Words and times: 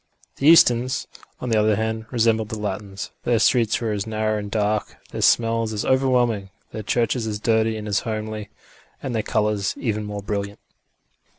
The 0.37 0.47
Easterns, 0.47 1.05
on 1.39 1.49
the 1.49 1.59
other 1.59 1.75
hand, 1.75 2.07
resembled 2.09 2.49
the 2.49 2.57
Latins; 2.57 3.11
their 3.23 3.37
streets 3.37 3.79
were 3.79 3.91
as 3.91 4.07
narrow 4.07 4.39
and 4.39 4.49
dark, 4.49 4.97
their 5.11 5.21
smells 5.21 5.73
as 5.73 5.85
overwhelming, 5.85 6.49
their 6.71 6.81
churches 6.81 7.27
as 7.27 7.39
dirty 7.39 7.77
and 7.77 7.87
as 7.87 7.99
homely, 7.99 8.49
and 9.03 9.13
their 9.13 9.21
colours 9.21 9.75
even 9.77 10.03
more 10.03 10.23
brilliant. 10.23 10.57